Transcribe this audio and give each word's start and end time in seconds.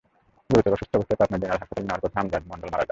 গুরুতর 0.49 0.73
অসুস্থ 0.75 0.93
অবস্থায় 0.97 1.19
পাবনা 1.21 1.37
জেনারেল 1.41 1.61
হাসপাতালে 1.61 1.85
নেওয়ার 1.85 2.03
পথে 2.11 2.17
আমজাদ 2.23 2.41
মণ্ডল 2.49 2.67
মারা 2.69 2.73
যান। 2.77 2.79